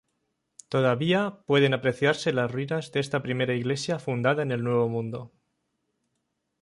[0.67, 5.31] Todavía pueden apreciarse las ruinas de esta primera iglesia fundada en el Nuevo Mundo.